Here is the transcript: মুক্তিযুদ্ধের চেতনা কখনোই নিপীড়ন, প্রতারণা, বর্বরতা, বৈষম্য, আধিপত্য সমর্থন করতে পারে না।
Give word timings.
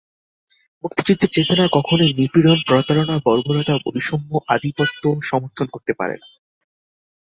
মুক্তিযুদ্ধের 0.83 1.33
চেতনা 1.33 1.65
কখনোই 1.71 2.11
নিপীড়ন, 2.13 2.59
প্রতারণা, 2.67 3.15
বর্বরতা, 3.25 3.75
বৈষম্য, 3.85 4.31
আধিপত্য 4.47 5.03
সমর্থন 5.21 5.67
করতে 5.67 5.93
পারে 5.93 6.15
না। 6.17 6.27